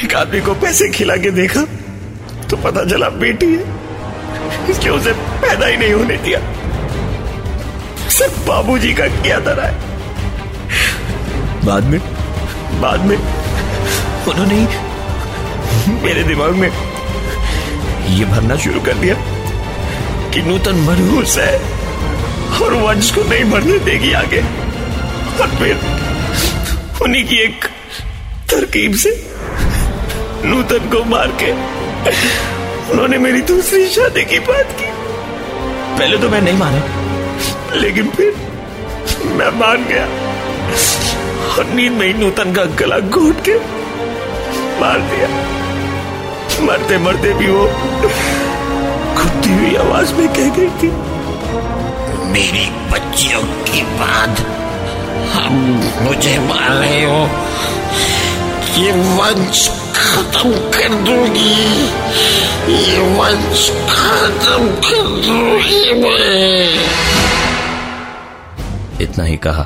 एक 0.03 0.15
आदमी 0.15 0.41
को 0.41 0.53
पैसे 0.62 0.89
खिला 0.89 1.15
के 1.18 1.32
देखा 1.32 1.63
तो 2.50 2.58
पता 2.58 2.84
चला 2.86 3.10
बेटी 3.20 3.46
है। 3.46 3.63
इसलिए 4.70 4.89
उसे 4.89 5.12
पैदा 5.13 5.65
ही 5.65 5.77
नहीं 5.77 5.94
होने 5.94 6.18
दिया। 6.18 6.39
सिर्फ़ 8.12 8.39
बाबूजी 8.48 8.94
का 8.94 9.08
किया 9.08 9.39
धरा 9.39 9.68
है? 9.68 9.89
बाद 11.65 11.84
में? 11.84 12.00
बाद 12.82 13.06
में? 13.06 13.18
उन्होंने 14.27 14.56
मेरे 16.03 16.24
दिमाग 16.24 16.51
में 16.51 16.70
ये 18.10 18.25
भरना 18.25 18.56
शुरू 18.56 18.82
कर 18.82 18.94
दिया 18.94 19.15
कि 20.30 20.41
नूतन 20.41 20.75
मनहूस 20.75 21.38
है 21.38 21.58
और 22.62 22.74
वंश 22.74 23.12
को 23.12 23.24
नहीं 23.24 23.44
बढ़ने 23.46 23.80
देगी 23.80 24.13
आगे। 24.13 24.41
और 25.41 25.48
फिर 25.60 25.80
उन्हीं 27.01 27.24
की 27.24 27.36
एक 27.36 27.65
तरकीब 28.50 28.96
से 28.96 29.12
नूतन 30.46 30.89
को 30.89 31.03
मार 31.06 31.32
के 31.44 31.51
उन्होंने 32.91 33.18
मेरी 33.18 33.41
दूसरी 33.41 33.88
शादी 33.88 34.25
की 34.25 34.39
बात 34.39 34.75
की। 34.80 34.89
पहले 36.00 36.18
तो 36.18 36.30
मैं 36.30 36.41
नहीं 36.41 36.58
माना। 36.58 37.00
लेकिन 37.73 38.09
फिर 38.09 38.35
मैं 39.27 39.49
मान 39.59 39.85
गया। 39.85 40.05
और 41.51 41.65
नींद 41.67 41.91
में 41.91 42.05
ही 42.07 42.13
नूतन 42.13 42.53
का 42.53 42.63
गला 42.79 42.99
घोट 42.99 43.43
के 43.47 43.55
मार 44.81 44.99
दिया। 45.09 45.27
मरते 46.65 46.97
मरते 46.97 47.33
भी 47.33 47.47
वो 47.47 47.65
खुदती 49.17 49.53
हुई 49.53 49.75
आवाज़ 49.77 50.13
में 50.13 50.27
कह 50.29 50.49
गई 50.57 50.69
थी, 50.81 50.91
मेरी 52.31 52.65
बच्चियों 52.91 53.41
की 53.65 53.81
बात 53.99 54.39
हम 55.33 55.53
मुझे 56.01 56.37
मार 56.39 56.69
रहे 56.71 57.03
हो। 57.05 57.21
ये 58.77 58.91
वंश 59.17 59.67
खत्म 59.95 60.51
कर 60.73 60.93
दूँगी। 61.05 61.53
ये 62.73 62.99
वंश 63.15 63.69
खत्म 63.89 64.67
कर 64.81 65.03
दूँगी 65.25 65.93
मैं। 65.93 67.20
इतना 69.01 69.24
ही 69.24 69.38
कहा 69.38 69.65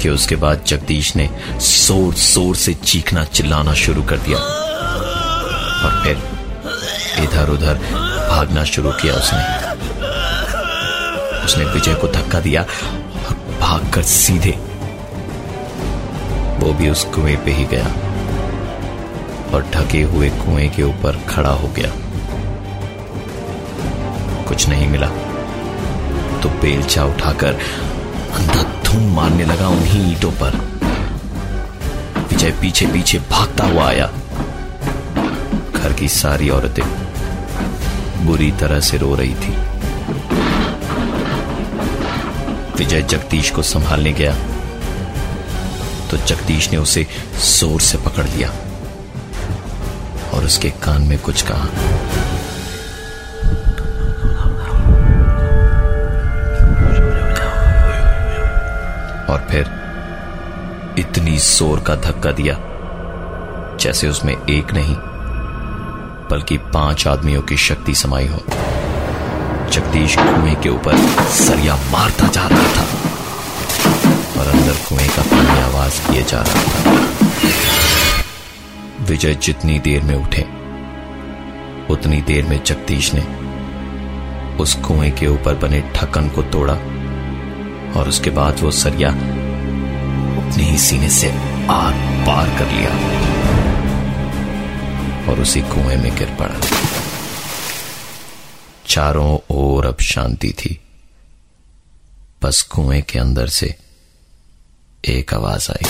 कि 0.00 0.08
उसके 0.08 0.36
बाद 0.36 0.64
जगदीश 0.66 1.14
ने 1.16 1.28
ज़ोर 1.60 2.14
ज़ोर 2.14 2.56
से 2.56 2.74
चीखना 2.74 3.24
चिल्लाना 3.24 3.74
शुरू 3.74 4.02
कर 4.02 4.18
दिया। 4.18 4.38
और 5.84 6.02
फिर 6.02 6.16
इधर 7.24 7.50
उधर 7.50 7.78
भागना 8.28 8.64
शुरू 8.64 8.92
किया 8.92 9.14
उसने। 9.14 9.42
उसने 11.44 11.64
विजय 11.64 11.94
को 11.94 12.08
धक्का 12.08 12.40
दिया 12.40 12.62
और 12.62 13.34
भागकर 13.60 14.02
सीधे 14.02 14.54
वो 16.58 16.72
भी 16.72 16.88
उस 16.88 17.04
कुएँ 17.04 17.36
पे 17.36 17.50
ही 17.50 17.64
गया 17.64 17.86
और 19.54 19.70
ढके 19.74 20.02
हुए 20.02 20.28
कुएँ 20.38 20.68
के 20.68 20.82
ऊपर 20.82 21.18
खड़ा 21.28 21.50
हो 21.52 21.68
गया। 21.68 21.90
कुछ 24.48 24.68
नहीं 24.68 24.88
मिला। 24.88 25.08
तो 26.42 26.48
बेलचा 26.62 27.04
उठाकर 27.04 27.58
अंधाधुन 28.34 29.06
मारने 29.06 29.44
लगा 29.44 29.68
उन्हीं 29.68 30.12
ईंटों 30.12 30.30
पर। 30.32 30.56
विजय 32.30 32.50
पीछे 32.50 32.86
पीछे 32.86 33.18
भागता 33.30 33.66
हुआ 33.66 33.88
आया। 33.88 34.06
घर 35.74 35.92
की 35.92 36.08
सारी 36.08 36.48
औरतें 36.50 36.84
बुरी 38.26 38.50
तरह 38.52 38.80
से 38.80 38.98
रो 38.98 39.14
रही 39.14 39.34
थी। 39.34 39.56
विजय 42.78 43.02
जगदीश 43.02 43.50
को 43.50 43.62
संभालने 43.62 44.12
गया। 44.12 44.34
तो 46.10 46.16
जगदीश 46.26 46.70
ने 46.70 46.76
उसे 46.76 47.06
ज़ोर 47.40 47.80
से 47.80 47.98
पकड़ 47.98 48.26
लिया 48.26 48.50
और 50.34 50.44
उसके 50.44 50.70
कान 50.84 51.02
में 51.02 51.18
कुछ 51.18 51.42
कहा। 51.42 51.68
बड़ी 61.24 61.36
ज़ोर 61.36 61.80
का 61.80 61.96
धक्का 61.96 62.32
दिया 62.32 62.58
जैसे 63.80 64.08
उसमें 64.08 64.32
एक 64.34 64.72
नहीं, 64.72 64.94
बल्कि 66.30 66.58
पाँच 66.58 67.06
आदमियों 67.06 67.42
की 67.42 67.56
शक्ति 67.56 67.94
समाई 67.94 68.26
हो। 68.26 68.38
जगदीश 69.72 70.16
कुएँ 70.16 70.54
के 70.54 70.68
ऊपर 70.68 70.96
सरिया 71.28 71.76
मारता 71.76 72.28
जा 72.28 72.46
रहा 72.46 72.62
था 72.62 72.82
और 74.40 74.46
अंदर 74.46 74.72
कुएँ 74.72 75.08
का 75.08 75.22
पानी 75.22 75.60
आवाज़ 75.60 76.10
किए 76.10 76.22
जा 76.22 76.42
रहा 76.42 76.62
था। 76.62 76.92
विजय 79.04 79.34
जितनी 79.34 79.78
देर 79.78 80.02
में 80.02 80.14
उठे, 80.14 80.42
उतनी 81.92 82.22
देर 82.22 82.44
में 82.44 82.64
जगदीश 82.64 83.14
ने 83.14 83.44
उस 84.56 84.74
कुएँ 84.74 85.10
के 85.10 85.26
ऊपर 85.26 85.54
बने 85.54 85.80
ढक्कन 85.80 86.28
को 86.28 86.42
तोड़ा 86.42 86.74
और 87.96 88.08
उसके 88.08 88.30
बाद 88.30 88.60
वो 88.60 88.70
सरिया 88.70 89.10
अपने 89.10 90.64
ही 90.64 90.78
सीने 90.78 91.10
से 91.10 91.30
आर 91.70 91.92
पार 92.26 92.48
कर 92.58 92.70
लिया 92.70 92.90
और 95.30 95.40
उसी 95.40 95.60
कुएँ 95.60 95.96
में 95.96 96.16
गिर 96.16 96.36
पड़ा। 96.40 96.60
चारों 98.86 99.38
ओर 99.50 99.86
अब 99.86 99.98
शांति 100.00 100.50
थी। 100.50 100.80
बस 102.42 102.62
कुएँ 102.62 103.02
के 103.02 103.18
अंदर 103.18 103.46
से 103.48 103.74
एक 105.04 105.34
आवाज़ 105.34 105.70
आई। 105.70 105.86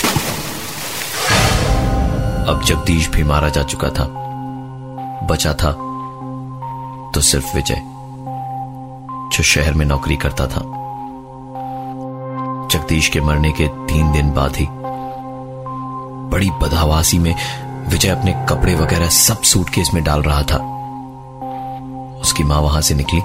अब 2.48 2.64
जगदीश 2.64 3.08
भी 3.08 3.22
मारा 3.22 3.48
जा 3.48 3.62
चुका 3.62 3.88
था, 3.88 4.06
बचा 5.26 5.52
था 5.52 5.72
तो 7.14 7.20
सिर्फ़ 7.20 7.54
विजय, 7.56 7.82
जो 9.36 9.42
शहर 9.42 9.74
में 9.74 9.86
नौकरी 9.86 10.16
करता 10.16 10.46
था। 10.46 10.73
जगदीश 12.74 13.08
के 13.08 13.20
मरने 13.20 13.50
के 13.52 13.66
तीन 13.88 14.10
दिन 14.12 14.30
बाद 14.30 14.56
ही 14.56 14.66
बड़ी 16.30 16.50
बदहवासी 16.50 17.18
में 17.18 17.34
विजय 17.88 18.08
अपने 18.08 18.32
कपड़े 18.48 18.74
वगैरह 18.74 19.08
सब 19.08 19.42
सूटकेस 19.42 19.90
में 19.94 20.02
डाल 20.04 20.22
रहा 20.22 20.42
था। 20.42 20.56
उसकी 22.20 22.44
माँ 22.44 22.60
वहाँ 22.60 22.80
से 22.80 22.94
निकली। 22.94 23.20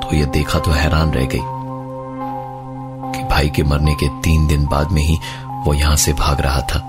तो 0.00 0.16
यह 0.16 0.24
देखा 0.24 0.58
तो 0.58 0.70
हैरान 0.70 1.12
रह 1.12 1.26
गई 1.26 1.42
कि 3.12 3.22
भाई 3.24 3.50
के 3.50 3.62
मरने 3.62 3.94
के 3.94 4.08
तीन 4.22 4.46
दिन 4.46 4.66
बाद 4.66 4.92
में 4.92 5.02
ही 5.02 5.18
वो 5.66 5.74
यहाँ 5.74 5.96
से 5.96 6.12
भाग 6.12 6.40
रहा 6.40 6.60
था। 6.62 6.80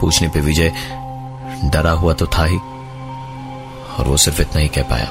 पूछने 0.00 0.28
पे 0.28 0.40
विजय 0.40 0.72
डरा 1.64 1.90
हुआ 1.92 2.12
तो 2.12 2.26
था 2.26 2.44
ही, 2.44 2.58
और 3.98 4.08
वो 4.08 4.16
सिर्फ़ 4.16 4.42
इतना 4.42 4.60
ही 4.60 4.68
कह 4.68 4.82
पाया। 4.82 5.10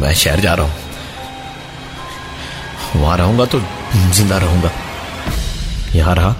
मैं 0.00 0.14
शहर 0.14 0.40
जा 0.40 0.54
रहा 0.54 0.66
हूँ। 0.66 0.91
वहाँ 2.96 3.16
रहूँगा 3.16 3.44
तो 3.44 3.60
ज़िंदा 4.14 4.38
रहूँगा। 4.38 4.70
यहाँ 5.94 6.14
रहा 6.14 6.32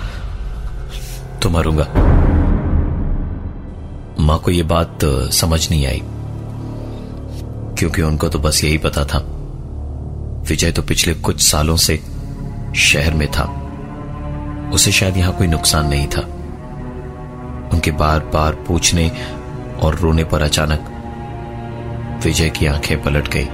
तो 1.43 1.51
मरूँगा। 1.51 1.85
माँ 4.21 4.39
को 4.39 4.51
यह 4.51 4.65
बात 4.65 4.99
समझ 5.33 5.71
नहीं 5.71 5.87
आई। 5.87 6.03
क्योंकि 7.79 8.03
उनको 8.03 8.29
तो 8.29 8.39
बस 8.39 8.65
यही 8.65 8.79
पता 8.79 9.05
था। 9.05 9.19
विजय 10.49 10.73
तो 10.73 10.83
पिछले 10.83 11.15
कुछ 11.15 11.41
सालों 11.41 11.77
से 11.77 11.97
शहर 12.77 13.15
में 13.15 13.31
था। 13.33 13.45
उसे 14.75 14.93
शायद 14.93 15.17
यहाँ 15.17 15.33
कोई 15.33 15.47
नुकसान 15.47 15.87
नहीं 15.87 16.07
था। 16.07 16.21
उनके 17.73 17.91
बार 17.91 18.21
बार 18.21 18.53
पूछने 18.69 19.11
और 19.83 19.95
रोने 19.95 20.25
पर 20.25 20.43
अचानक 20.43 20.89
विजय 22.25 22.51
की 22.51 22.67
आँखें 22.67 23.03
पलट 23.03 23.29
गई 23.29 23.47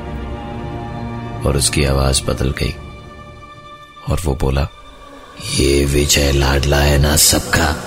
और 1.43 1.57
उसकी 1.57 1.85
आवाज़ 1.85 2.23
बदल 2.25 2.51
गई। 2.51 2.75
और 4.11 4.21
वो 4.25 4.35
बोला, 4.35 4.69
ये 5.55 5.85
विजय 5.85 6.33
लाडला 6.33 6.77
है 6.77 6.99
ना 6.99 7.17
सबका? 7.17 7.85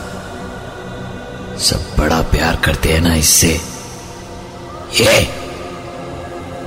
सब 1.59 1.95
बड़ा 1.99 2.21
प्यार 2.21 2.55
करते 2.55 2.93
हैं 2.93 3.01
ना 3.01 3.15
इससे? 3.15 3.61
ये 4.99 5.41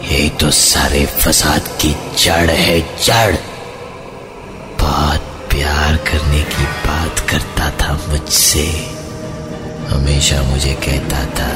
यही 0.05 0.31
तो 0.31 0.51
सारे 0.51 1.07
फसाद 1.07 1.61
की 1.61 1.97
जड़ 2.25 2.51
है, 2.51 2.81
जड़। 3.05 3.37
बहुत 4.81 5.21
प्यार 5.21 5.97
करने 5.97 6.43
की 6.43 6.65
बात 6.65 7.21
करता 7.21 7.71
था 7.71 8.01
मुझसे। 8.09 8.67
हमेशा 9.89 10.43
मुझे 10.43 10.75
कहता 10.75 11.25
था, 11.25 11.49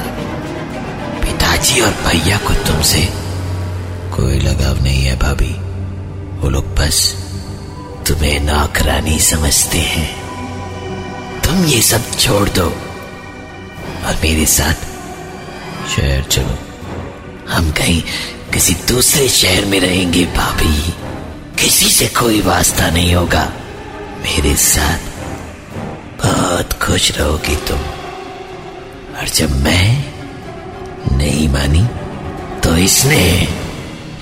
पिताजी 1.21 1.81
और 1.81 1.91
भैया 1.91 2.39
को 2.39 2.55
तुमसे 2.55 3.09
कोई 4.17 4.41
लगाव 4.41 4.83
नहीं 4.83 5.03
है 5.05 5.19
भाभी। 5.19 5.53
वो 6.41 6.49
लोग 6.49 6.75
बस 6.75 7.28
तुम्हें 8.09 8.41
नौकरानी 8.41 9.19
समझते 9.19 9.79
हैं। 9.79 10.23
तुम 11.41 11.65
ये 11.65 11.83
सब 11.83 12.19
छोड़ 12.19 12.49
दो। 12.49 12.65
और 14.05 14.15
मेरे 14.23 14.47
साथ 14.47 14.75
शहर 15.97 16.23
चलो। 16.23 16.59
हम 17.53 17.73
कहीं 17.73 18.03
किसी 18.53 18.75
दूसरे 18.75 19.29
शहर 19.29 19.65
में 19.65 19.81
रहेंगे, 19.81 20.25
भाभी। 20.25 20.95
किसी 21.63 21.91
से 21.91 22.07
कोई 22.07 22.41
वास्ता 22.41 22.91
नहीं 22.91 23.15
होगा। 23.15 23.53
मेरे 24.23 24.57
साथ 24.57 24.99
बहुत 26.27 26.73
खुश 26.73 27.13
रहोगी 27.13 27.57
तुम। 27.57 27.79
और 29.17 29.29
जब 29.35 29.57
मैं 29.57 30.15
नहीं 31.17 31.49
मानी 31.49 31.89
तो 32.61 32.77
इसने 32.77 33.49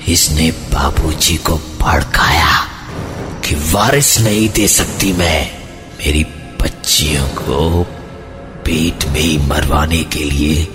इसने 0.07 0.51
बाबूजी 0.51 1.37
को 1.37 1.57
भड़काया। 1.57 2.66
कि 3.47 3.55
वारिस 3.55 4.19
नहीं 4.19 4.49
दे 4.49 4.67
सकती 4.67 5.13
मैं। 5.13 5.51
मेरी 5.99 6.23
बच्चियों 6.61 7.27
को 7.27 7.83
पेट 8.65 9.05
में 9.05 9.21
ही 9.21 9.37
मरवाने 9.37 10.03
के 10.03 10.19
लिए 10.19 10.67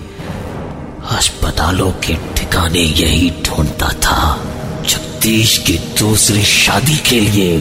अस्पतालों 1.10 1.92
के 1.92 2.14
ठिकाने 2.14 2.80
यही 2.80 3.30
ढूंढता 3.30 3.88
था। 3.88 4.44
जगदीश 4.88 5.58
की 5.58 5.78
दूसरी 5.78 6.42
शादी 6.42 6.96
के 6.96 7.20
लिए 7.20 7.58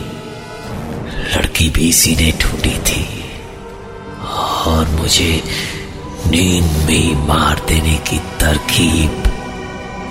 लड़की 1.36 1.70
भी 1.70 1.90
इसी 1.90 2.16
ने 2.16 2.32
ढूंढी 2.32 2.80
थी। 2.80 3.26
और 4.68 4.88
मुझे 4.90 5.44
नींद 6.28 6.66
में 6.66 7.28
मार 7.28 7.66
देने 7.68 7.96
की 7.96 8.20
तरकीब 8.20 9.24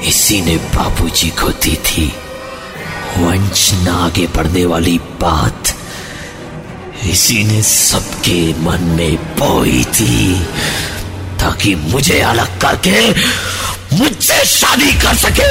इसी 0.04 0.40
ने 0.40 0.56
बाबूजी 0.56 1.30
को 1.30 1.48
दी 1.48 1.76
थी। 1.76 2.12
वंश 3.20 3.70
न 3.74 3.88
आगे 3.88 4.26
बढ़ने 4.26 4.64
वाली 4.66 4.98
बात 5.20 5.74
इसी 7.06 7.42
ने 7.44 7.62
सबके 7.62 8.40
मन 8.60 8.82
में 8.96 9.16
बोई 9.38 9.84
थी, 9.84 10.34
ताकि 11.40 11.74
मुझे 11.74 12.20
अलग 12.20 12.58
करके 12.60 13.10
मुझसे 13.96 14.44
शादी 14.46 14.92
कर 15.00 15.14
सके। 15.16 15.50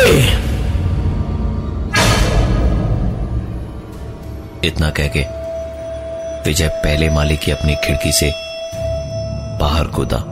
इतना 4.67 4.89
कह 4.89 5.07
के 5.07 5.21
विजय 6.45 6.67
पहले 6.83 7.09
माले 7.09 7.35
की 7.35 7.51
अपनी 7.51 7.75
खिड़की 7.75 8.11
से 8.11 8.31
बाहर 9.59 9.87
कूदा। 9.87 10.23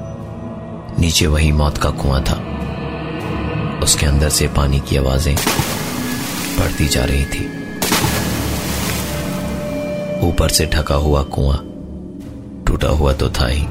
नीचे 0.99 1.27
वही 1.27 1.51
मौत 1.51 1.77
का 1.77 1.89
कुआँ 1.89 2.21
था। 2.21 2.37
उसके 3.83 4.05
अंदर 4.05 4.29
से 4.29 4.47
पानी 4.47 4.79
की 4.79 4.97
आवाज़ें 4.97 5.35
बढ़ती 6.59 6.87
जा 6.87 7.03
रही 7.03 7.25
थी। 7.25 7.45
ऊपर 10.27 10.49
से 10.49 10.65
ढका 10.65 10.95
हुआ 10.95 11.21
कुआँ, 11.23 11.57
टूटा 12.67 12.89
हुआ 12.89 13.13
तो 13.13 13.29
था 13.29 13.47
ही। 13.47 13.67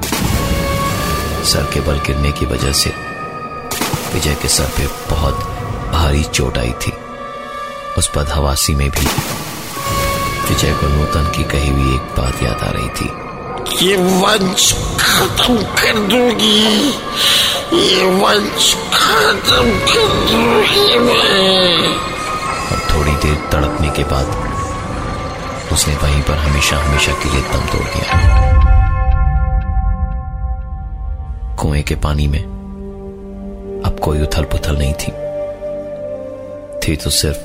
सर 1.45 1.71
के 1.75 1.81
बल 1.81 1.99
गिरने 2.07 2.33
की 2.33 2.47
वजह 2.47 2.73
से 2.73 2.91
विजय 4.15 4.35
के 4.35 4.49
सर 4.49 4.71
पे 4.77 4.87
बहुत 5.11 5.35
भारी 5.93 6.23
चोट 6.25 6.59
आई 6.59 6.73
थी। 6.83 6.93
उस 7.99 8.11
बदहवासी 8.17 8.75
में 8.75 8.91
भी 8.91 9.07
विजय 10.49 10.73
को 10.73 10.89
नूतन 10.89 11.31
की 11.37 11.45
कही 11.45 11.71
हुई 11.71 11.95
एक 11.95 12.15
बात 12.19 12.43
याद 12.43 12.63
आ 12.63 12.71
रही 12.71 12.89
थी। 12.89 13.87
ये 13.87 13.97
वंश 13.97 14.73
खत्म 15.01 15.57
कर 15.57 15.99
दूँगी। 16.09 16.89
ये 17.77 18.05
वंश 18.21 18.75
खत्म 18.95 19.79
कर 19.87 20.09
दूँगी 20.31 20.99
मैं। 20.99 22.16
और 22.73 22.79
थोड़ी 22.91 23.13
देर 23.13 23.37
तड़पने 23.53 23.91
के 23.91 24.05
बाद 24.05 24.27
उसने 25.73 25.95
वहीं 25.95 26.23
पर 26.23 26.39
हमेशा 26.39 26.77
हमेशा 26.77 27.13
के 27.13 27.31
लिए 27.31 27.41
दम 27.41 27.67
तोड़ 27.67 27.87
दिया। 27.87 28.45
कुएँ 31.57 31.83
के 31.83 31.95
पानी 31.95 32.27
में 32.27 32.43
अब 33.87 34.01
कोई 34.01 34.23
उथल 34.23 34.45
पुथल 34.45 34.79
नहीं 34.79 34.95
थी। 34.95 35.13
थी 36.81 36.97
तो 36.97 37.11
सिर्फ़ 37.11 37.45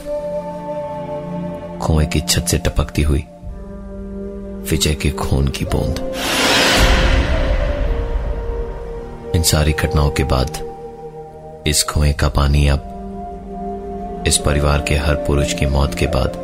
कुएँ 1.86 2.08
की 2.08 2.20
छत 2.20 2.46
से 2.48 2.58
टपकती 2.58 3.02
हुई 3.02 3.26
विजय 4.72 4.94
के 4.94 5.10
खून 5.12 5.48
की 5.48 5.66
बूंद। 5.66 6.00
इन 9.36 9.44
सारी 9.44 9.72
घटनाओं 9.72 10.10
के 10.10 10.24
बाद 10.24 10.60
इस 11.68 11.84
कुएँ 11.84 12.14
का 12.14 12.30
पानी 12.30 12.68
अब 12.68 12.91
इस 14.28 14.38
परिवार 14.38 14.82
के 14.82 14.96
हर 14.96 15.16
पुरुष 15.16 15.54
की 15.54 15.66
मौत 15.66 15.96
के 15.96 16.08
बाद 16.08 16.40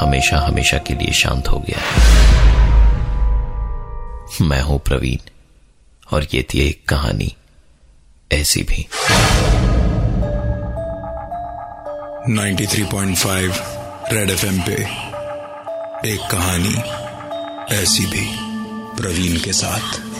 हमेशा 0.00 0.38
हमेशा 0.38 0.78
के 0.78 0.94
लिए 0.94 1.12
शांत 1.12 1.48
हो 1.48 1.58
गया 1.58 1.78
मैं 4.42 4.60
हूँ 4.62 4.78
प्रवीण, 4.78 5.30
और 6.12 6.26
ये 6.34 6.42
थी 6.42 6.60
एक 6.68 6.88
कहानी, 6.88 7.36
ऐसी 8.32 8.62
भी। 8.62 8.86
93.5 12.28 13.60
रेड 14.12 14.30
एफएम 14.30 14.60
पे 14.60 14.72
एक 16.12 16.20
कहानी, 16.30 16.76
ऐसी 17.74 18.06
भी, 18.06 18.26
प्रवीण 19.02 19.40
के 19.40 19.52
साथ। 19.52 20.19